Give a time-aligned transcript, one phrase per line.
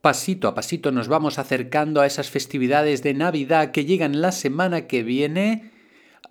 [0.00, 4.86] pasito a pasito nos vamos acercando a esas festividades de Navidad que llegan la semana
[4.86, 5.70] que viene,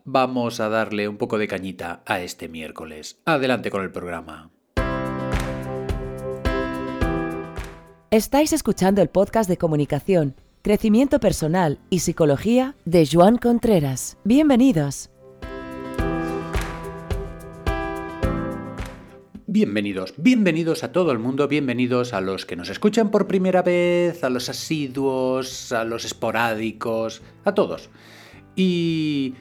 [0.06, 3.20] vamos a darle un poco de cañita a este miércoles.
[3.26, 4.52] Adelante con el programa.
[8.12, 14.18] Estáis escuchando el podcast de comunicación, crecimiento personal y psicología de Joan Contreras.
[14.24, 15.12] Bienvenidos.
[19.52, 24.24] Bienvenidos, bienvenidos a todo el mundo, bienvenidos a los que nos escuchan por primera vez,
[24.24, 27.90] a los asiduos, a los esporádicos, a todos.
[28.56, 29.34] Y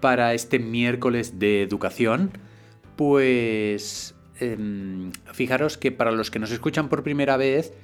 [0.00, 2.30] para este miércoles de educación,
[2.96, 7.74] pues em, fijaros que para los que nos escuchan por primera vez,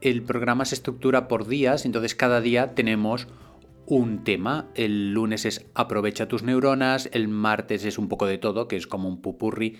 [0.00, 3.28] el programa se estructura por días, entonces cada día tenemos
[3.84, 4.70] un tema.
[4.74, 8.86] El lunes es aprovecha tus neuronas, el martes es un poco de todo, que es
[8.86, 9.76] como un pupurri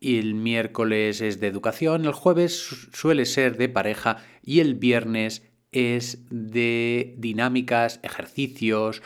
[0.00, 5.42] y el miércoles es de educación, el jueves suele ser de pareja y el viernes
[5.72, 9.02] es de dinámicas, ejercicios,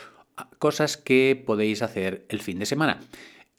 [0.59, 2.99] cosas que podéis hacer el fin de semana.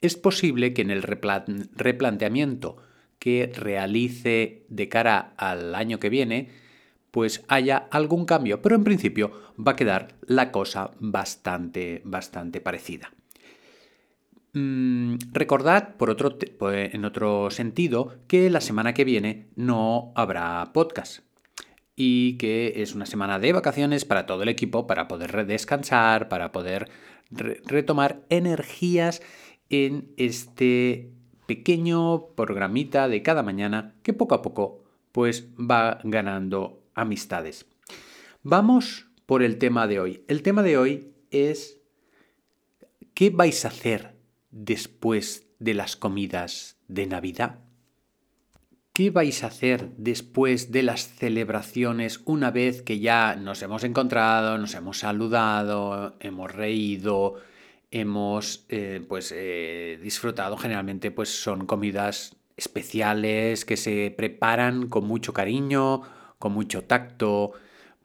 [0.01, 2.77] Es posible que en el replanteamiento
[3.19, 6.49] que realice de cara al año que viene,
[7.11, 13.11] pues haya algún cambio, pero en principio va a quedar la cosa bastante, bastante parecida.
[14.55, 21.25] Mm, recordad, por otro, en otro sentido, que la semana que viene no habrá podcast
[21.97, 26.53] y que es una semana de vacaciones para todo el equipo, para poder descansar, para
[26.53, 26.89] poder
[27.29, 29.21] retomar energías
[29.69, 31.11] en este
[31.47, 37.65] pequeño programita de cada mañana que poco a poco pues va ganando amistades.
[38.41, 40.23] Vamos por el tema de hoy.
[40.29, 41.81] El tema de hoy es
[43.13, 44.14] ¿qué vais a hacer
[44.55, 47.59] después de las comidas de Navidad?
[48.93, 54.57] ¿Qué vais a hacer después de las celebraciones una vez que ya nos hemos encontrado,
[54.57, 57.35] nos hemos saludado, hemos reído,
[57.91, 60.55] hemos eh, pues, eh, disfrutado?
[60.55, 66.01] Generalmente pues, son comidas especiales que se preparan con mucho cariño,
[66.39, 67.51] con mucho tacto,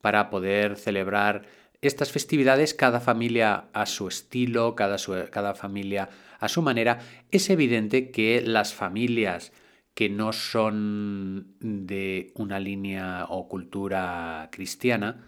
[0.01, 1.47] para poder celebrar
[1.83, 4.97] estas festividades, cada familia a su estilo, cada,
[5.31, 6.11] cada familia
[6.41, 6.99] a su manera,
[7.31, 9.53] es evidente que las familias
[9.95, 15.27] que no son de una línea o cultura cristiana,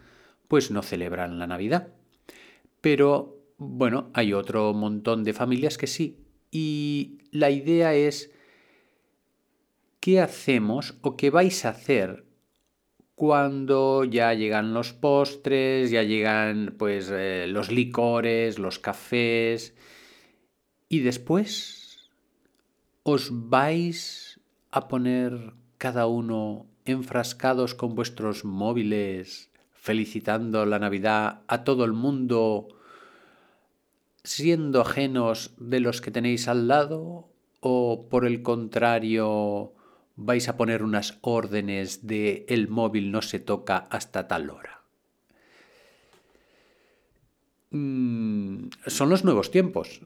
[0.49, 1.89] pues no celebran la Navidad.
[2.81, 6.17] Pero bueno, hay otro montón de familias que sí.
[6.51, 8.33] Y la idea es,
[10.01, 12.25] ¿qué hacemos o qué vais a hacer
[13.15, 19.75] cuando ya llegan los postres, ya llegan pues eh, los licores, los cafés
[20.93, 22.11] y después
[23.03, 24.39] os vais
[24.71, 32.69] a poner cada uno enfrascados con vuestros móviles, felicitando la Navidad a todo el mundo,
[34.23, 37.27] siendo ajenos de los que tenéis al lado,
[37.61, 39.73] o por el contrario,
[40.17, 44.83] vais a poner unas órdenes de el móvil no se toca hasta tal hora.
[47.71, 50.03] Mm, son los nuevos tiempos.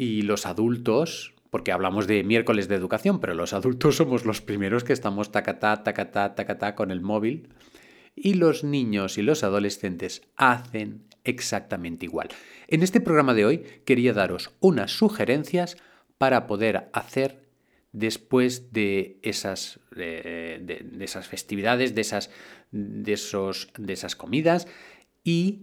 [0.00, 4.84] Y los adultos, porque hablamos de miércoles de educación, pero los adultos somos los primeros
[4.84, 7.48] que estamos tacatá, tacatá, tacatá con el móvil.
[8.14, 12.28] Y los niños y los adolescentes hacen exactamente igual.
[12.68, 15.76] En este programa de hoy quería daros unas sugerencias
[16.16, 17.48] para poder hacer
[17.90, 22.30] después de esas, de, esas festividades, de esas,
[22.70, 24.68] de, esos, de esas comidas
[25.24, 25.62] y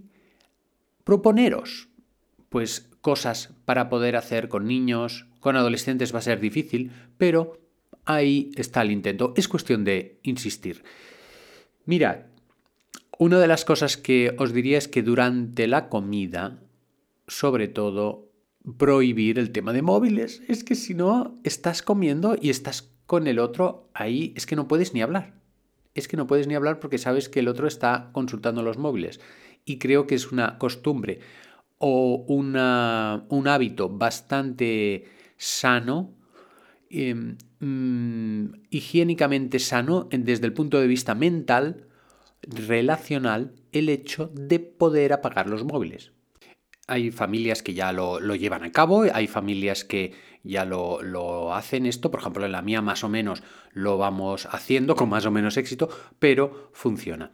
[1.06, 1.88] proponeros
[2.56, 7.60] pues cosas para poder hacer con niños, con adolescentes va a ser difícil, pero
[8.04, 9.32] ahí está el intento.
[9.38, 10.84] Es cuestión de insistir.
[11.86, 12.22] Mirad,
[13.20, 16.58] una de las cosas que os diría es que durante la comida,
[17.28, 18.32] sobre todo,
[18.80, 20.42] prohibir el tema de móviles.
[20.48, 24.68] Es que si no, estás comiendo y estás con el otro ahí, es que no
[24.68, 25.36] puedes ni hablar.
[25.94, 29.20] Es que no puedes ni hablar porque sabes que el otro está consultando los móviles.
[29.64, 31.20] Y creo que es una costumbre
[31.78, 32.58] o un
[33.48, 35.06] hábito bastante
[35.38, 36.14] sano,
[36.90, 41.88] em, mm, higiénicamente sano desde el punto de vista mental,
[42.42, 46.12] relacional, el hecho de poder apagar los móviles.
[46.88, 50.14] Hay familias que ya lo, llevan a cabo, hay familias que
[50.44, 53.42] ya lo, lo, hacen esto, por ejemplo en la mía más o menos
[53.72, 55.90] lo vamos haciendo con más o menos éxito,
[56.20, 57.32] pero funciona.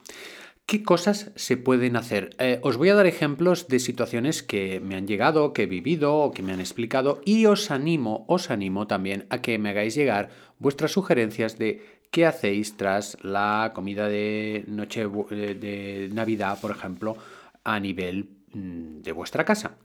[0.71, 2.29] ¿Qué cosas se pueden hacer?
[2.39, 6.15] Eh, os voy a dar ejemplos de situaciones que me han llegado, que he vivido
[6.15, 9.95] o que me han explicado y os animo, os animo también a que me hagáis
[9.95, 10.29] llegar
[10.59, 17.17] vuestras sugerencias de ¿Qué hacéis tras la comida de noche de Navidad, por ejemplo,
[17.65, 19.75] a nivel mm, de vuestra casa?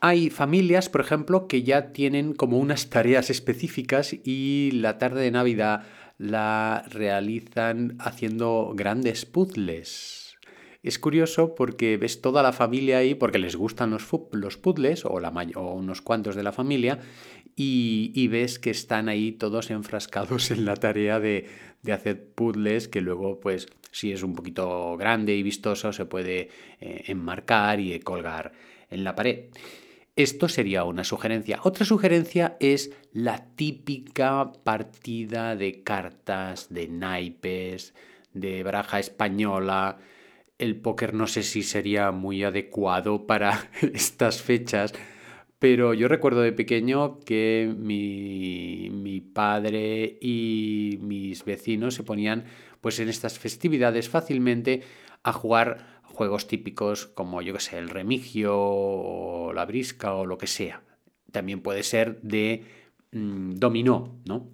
[0.00, 5.32] Hay familias, por ejemplo, que ya tienen como unas tareas específicas y la tarde de
[5.32, 5.82] Navidad
[6.18, 10.36] la realizan haciendo grandes puzzles.
[10.82, 15.30] Es curioso porque ves toda la familia ahí, porque les gustan los, puzzles, o, la,
[15.56, 17.00] o unos cuantos de la familia,
[17.56, 21.46] y, ves que están ahí todos enfrascados en la tarea de,
[21.92, 27.04] hacer puzzles que luego, pues, si es un poquito grande y vistoso, se puede eh,
[27.06, 28.52] enmarcar y colgar
[28.90, 29.46] en la pared.
[30.16, 31.60] Esto sería una sugerencia.
[31.62, 37.94] Otra sugerencia es la típica partida de cartas, de naipes,
[38.32, 39.98] de baraja española.
[40.56, 44.94] El póker no sé si sería muy adecuado para estas fechas,
[45.58, 52.44] pero yo recuerdo de pequeño que mi, mi, padre y mis vecinos se ponían
[52.80, 54.82] pues en estas festividades fácilmente
[55.22, 60.38] a jugar juegos típicos como yo que sé, el remigio o la brisca o lo
[60.38, 60.82] que sea.
[61.30, 62.64] También puede ser de
[63.12, 64.48] mm, dominó, ¿no?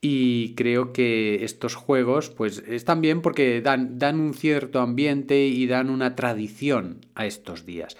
[0.00, 5.66] Y creo que estos juegos pues están bien porque dan, dan un cierto ambiente y
[5.66, 7.96] dan una tradición a estos días.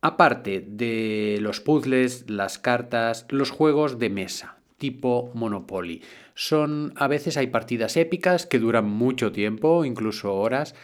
[0.00, 6.02] Aparte de los puzzles, las cartas, los juegos de mesa, tipo Monopoly.
[6.34, 10.74] Son, a veces hay partidas épicas que duran mucho tiempo, incluso horas,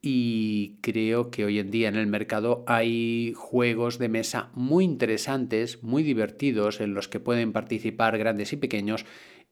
[0.00, 5.82] y creo que hoy en día en el mercado hay juegos de mesa muy interesantes,
[5.82, 9.04] muy divertidos, en los que pueden participar grandes y pequeños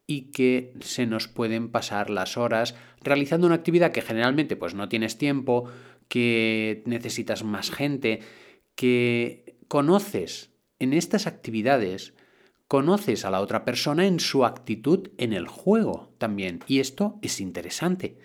[0.06, 4.88] y que se nos pueden pasar las horas realizando una actividad que generalmente pues no
[4.88, 5.68] tienes tiempo,
[6.08, 8.20] que necesitas más gente,
[8.76, 12.14] que conoces en estas actividades,
[12.68, 16.60] conoces a la otra persona en su actitud en el juego también.
[16.68, 18.18] Y esto es interesante.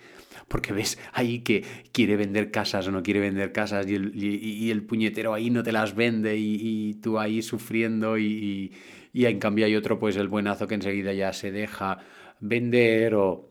[0.52, 5.32] Porque ves ahí que quiere vender casas o no quiere vender casas y el, puñetero
[5.32, 8.70] ahí no te las vende y, tú ahí sufriendo y,
[9.14, 11.98] en cambio hay otro, pues el buenazo que enseguida ya se deja
[12.40, 13.48] vender o...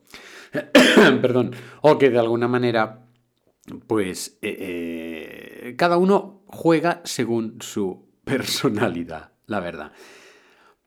[1.22, 3.08] Perdón, o que de alguna manera
[3.88, 4.58] pues eh,
[5.64, 9.92] eh, cada uno juega según su personalidad, la verdad.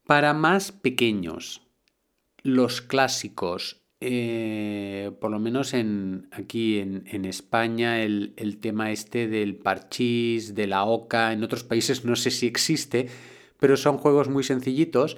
[0.07, 1.67] Para más pequeños,
[2.43, 9.57] los clásicos, eh, por lo menos en, aquí en, España, el, el, tema este del
[9.57, 13.09] parchís, de la oca, en otros países no sé si existe,
[13.59, 15.17] pero son juegos muy sencillitos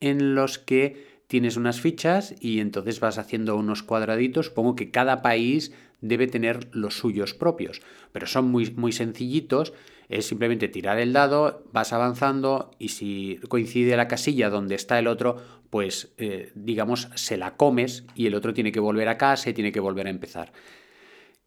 [0.00, 4.46] en los que tienes unas fichas y entonces vas haciendo unos cuadraditos.
[4.46, 7.82] Supongo que cada país debe tener los suyos propios,
[8.12, 9.72] pero son muy, muy sencillitos.
[10.08, 15.06] Es simplemente tirar el dado, vas avanzando y si coincide la casilla donde está el
[15.06, 15.36] otro,
[15.70, 19.54] pues eh, digamos se la comes y el otro tiene que volver a casa y
[19.54, 20.52] tiene que volver a empezar.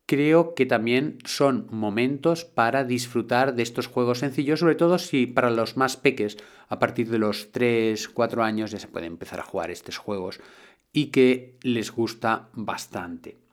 [0.06, 5.50] Creo que también son momentos para disfrutar de estos juegos sencillos, sobre todo si para
[5.50, 6.38] los más peques,
[6.70, 10.40] a partir de los 3, 4 años ya se puede empezar a jugar estos juegos
[10.94, 13.47] y que les gusta bastante.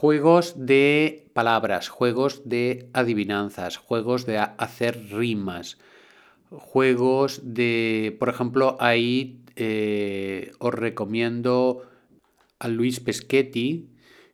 [0.00, 5.76] Juegos de palabras, juegos de adivinanzas, juegos de hacer rimas,
[6.48, 11.82] juegos de, por ejemplo, ahí eh, os recomiendo
[12.58, 13.90] a Luis Peschetti,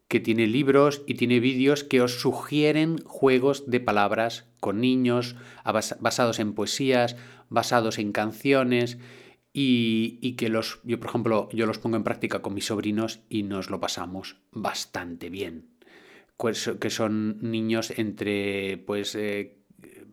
[0.07, 5.35] que tiene libros y tiene vídeos que os sugieren juegos de palabras con niños,
[5.99, 7.17] basados en poesías,
[7.49, 8.99] basados en canciones
[9.59, 13.43] y, que los, yo por ejemplo, yo los pongo en práctica con mis sobrinos y
[13.43, 15.65] nos lo pasamos bastante bien.
[16.37, 19.57] Pues, que son niños entre pues eh,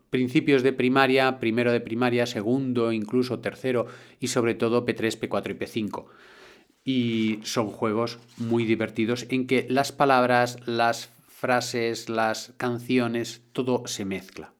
[0.10, 3.88] principios de primaria, primero de primaria, segundo, incluso tercero
[4.22, 6.06] y sobre todo P3, P4 y P5
[6.86, 14.06] y son juegos muy divertidos en que las palabras, las frases, las canciones, todo se
[14.06, 14.54] mezcla.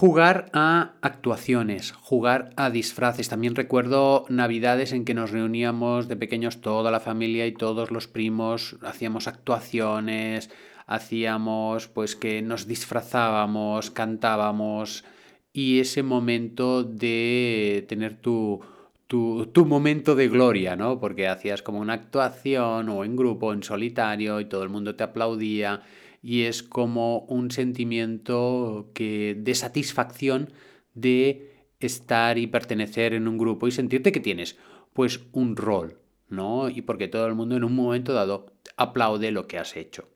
[0.00, 3.28] Jugar a actuaciones, jugar a disfraces.
[3.28, 8.08] También recuerdo navidades en que nos reuníamos de pequeños toda la familia y todos los
[8.08, 10.48] primos, hacíamos actuaciones,
[10.86, 15.04] hacíamos pues que nos disfrazábamos, cantábamos
[15.52, 18.62] y ese momento de tener tu
[19.06, 21.00] tu, momento de gloria, ¿no?
[21.00, 25.02] Porque hacías como una actuación o en grupo, en solitario, y todo el mundo te
[25.02, 25.82] aplaudía,
[26.22, 30.52] y es como un sentimiento que, de satisfacción
[30.94, 34.56] de estar y pertenecer en un grupo y sentirte que tienes
[34.92, 35.98] pues un rol,
[36.28, 36.68] ¿no?
[36.68, 40.08] Y porque todo el mundo en un momento dado aplaude lo que has hecho.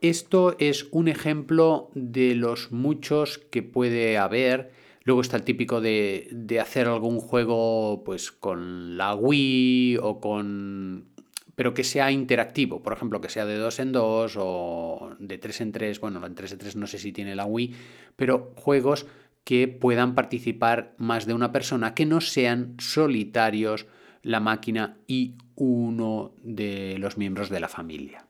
[0.00, 4.70] Esto es un ejemplo de los muchos que puede haber
[5.04, 11.08] Luego está el típico de, de hacer algún juego pues con la Wii o con
[11.60, 15.60] pero que sea interactivo, por ejemplo, que sea de dos en dos o de tres
[15.60, 17.74] en tres, bueno, en tres en tres no sé si tiene la Wii,
[18.16, 19.06] pero juegos
[19.44, 23.84] que puedan participar más de una persona, que no sean solitarios
[24.22, 28.26] la máquina y uno de los miembros de la familia.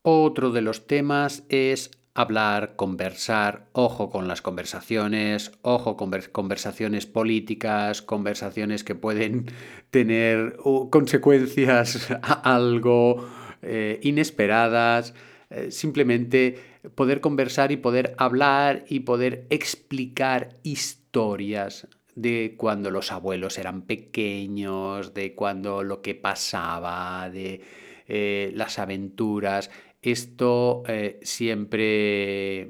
[0.00, 8.02] Otro de los temas es hablar, conversar, ojo con las conversaciones, ojo con conversaciones políticas,
[8.02, 9.46] conversaciones que pueden
[9.90, 10.56] tener
[10.90, 13.28] consecuencias algo
[13.62, 15.14] eh, inesperadas,
[15.50, 16.58] eh, simplemente
[16.94, 25.14] poder conversar y poder hablar y poder explicar historias de cuando los abuelos eran pequeños,
[25.14, 27.60] de cuando lo que pasaba, de
[28.06, 29.70] eh, las aventuras.
[30.04, 32.68] Esto eh, siempre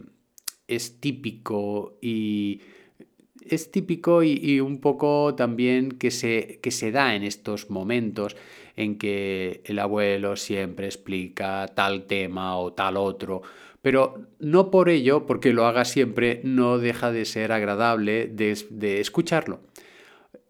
[0.69, 2.61] es típico y
[3.45, 8.37] es típico y, un poco también que se, que se da en estos momentos
[8.77, 13.43] en que el abuelo siempre explica tal tema o tal otro,
[13.83, 19.01] pero no por ello, porque lo haga siempre, no deja de ser agradable de, de
[19.01, 19.61] escucharlo.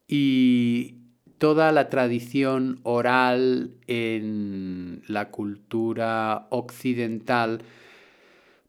[0.06, 1.03] Y
[1.44, 7.60] toda la tradición oral en la cultura occidental,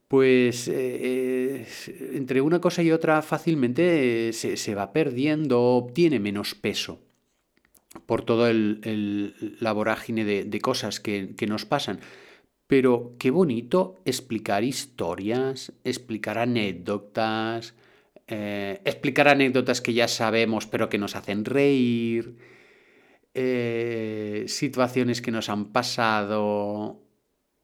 [0.09, 1.65] pues eh,
[2.11, 6.99] entre una cosa y otra fácilmente se, va perdiendo, tiene menos peso
[8.05, 12.01] por todo el, la vorágine de, cosas que, nos pasan.
[12.67, 17.73] Pero qué bonito explicar historias, explicar anécdotas,
[18.27, 22.35] eh, explicar anécdotas que ya sabemos pero que nos hacen reír,
[23.35, 27.05] eh, situaciones que nos han pasado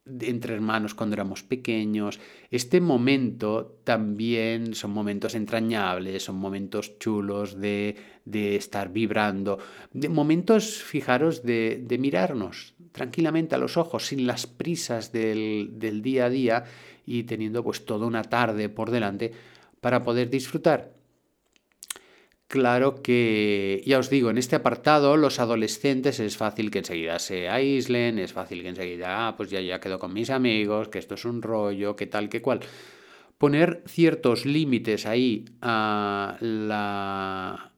[0.05, 2.19] entre hermanos cuando éramos pequeños.
[2.49, 9.59] Este momento también son momentos entrañables, son momentos chulos de, estar vibrando,
[9.93, 16.25] de momentos, fijaros, de, mirarnos tranquilamente a los ojos, sin las prisas del, del día
[16.25, 16.63] a día
[17.05, 19.31] y teniendo pues toda una tarde por delante
[19.79, 21.00] para poder disfrutar.
[22.51, 27.47] Claro que, ya os digo, en este apartado los adolescentes es fácil que enseguida se
[27.47, 31.15] aíslen, es fácil que enseguida, ah, pues ya, ya quedo con mis amigos, que esto
[31.15, 32.59] es un rollo, que tal, que cual.
[33.37, 37.71] Poner ciertos límites ahí a la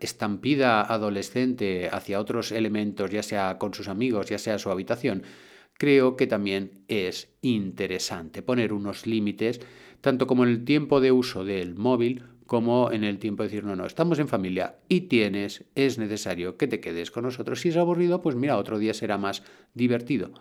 [0.00, 5.22] estampida adolescente hacia otros elementos, ya sea con sus amigos, ya sea su habitación,
[5.78, 9.62] creo que también es interesante poner unos límites,
[10.02, 13.64] tanto como en el tiempo de uso del móvil, como en el tiempo de decir,
[13.64, 17.60] no, no, estamos en familia y tienes, es necesario que te quedes con nosotros.
[17.60, 20.32] Si es aburrido, pues mira, otro día será más divertido.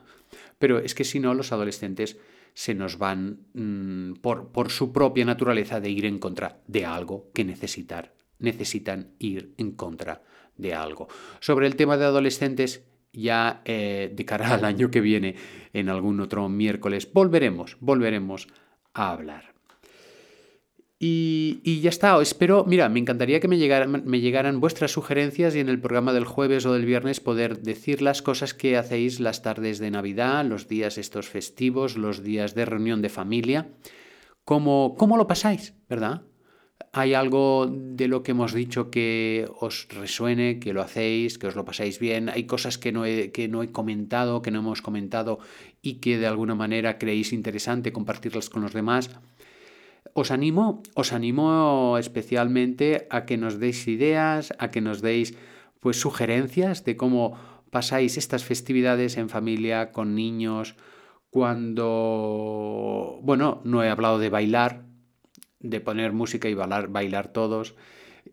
[0.59, 2.17] Pero es que si no, los adolescentes
[2.53, 7.31] se nos van mm, por, por, su propia naturaleza de ir en contra de algo
[7.33, 10.21] que necesitar, necesitan ir en contra
[10.57, 11.07] de algo.
[11.39, 15.35] Sobre el tema de adolescentes, ya eh, de cara al año que viene,
[15.73, 18.47] en algún otro miércoles, volveremos, volveremos
[18.93, 19.52] a hablar.
[21.05, 25.59] Y, ya está, espero, mira, me encantaría que me llegaran, me llegaran vuestras sugerencias y
[25.59, 29.41] en el programa del jueves o del viernes poder decir las cosas que hacéis las
[29.41, 33.67] tardes de Navidad, los días estos festivos, los días de reunión de familia,
[34.45, 36.21] cómo, cómo lo pasáis, ¿verdad?
[36.93, 41.55] ¿Hay algo de lo que hemos dicho que os resuene, que lo hacéis, que os
[41.57, 42.29] lo pasáis bien?
[42.29, 45.39] ¿Hay cosas que no he, que no he comentado, que no hemos comentado
[45.81, 49.09] y que de alguna manera creéis interesante compartirlas con los demás?
[50.13, 55.33] Os animo, os animo especialmente a que nos deis ideas, a que nos deis
[55.79, 57.39] pues sugerencias de cómo
[57.71, 60.75] pasáis estas festividades en familia con niños
[61.29, 64.85] cuando bueno, no he hablado de bailar,
[65.59, 67.75] de poner música y bailar, bailar todos.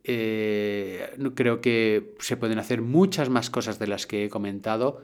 [0.05, 5.03] Eh, creo que se pueden hacer muchas más cosas de las que he comentado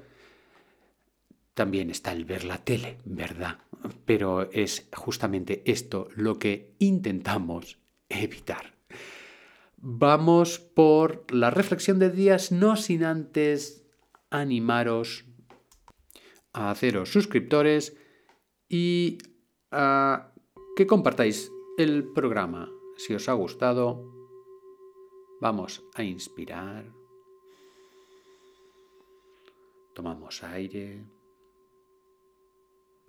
[1.57, 3.61] también está el ver la tele, ¿verdad?
[4.05, 7.79] Pero es justamente esto lo que intentamos
[8.11, 8.75] evitar.
[9.79, 13.87] Vamos por la reflexión de días, no sin antes
[14.29, 15.25] animaros
[16.53, 17.97] a haceros suscriptores
[18.69, 19.17] y
[19.71, 20.35] a
[20.77, 22.71] que compartáis el programa.
[22.99, 24.05] Si os ha gustado,
[25.41, 26.93] vamos a inspirar.
[29.95, 31.16] Tomamos aire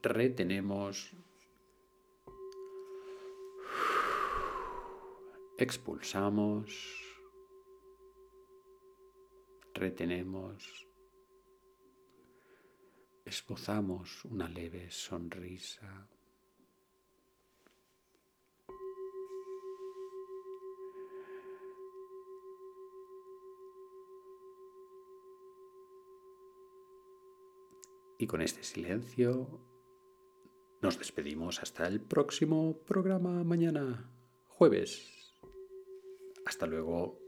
[0.02, 1.12] retenemos,
[5.58, 7.18] expulsamos,
[9.74, 10.88] retenemos,
[13.26, 16.08] esbozamos una leve sonrisa.
[28.20, 29.48] Y con este silencio
[30.82, 34.10] nos despedimos hasta el próximo programa mañana,
[34.48, 35.34] jueves.
[36.46, 37.27] Hasta luego.